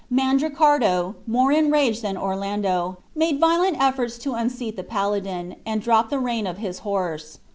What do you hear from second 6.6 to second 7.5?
horse.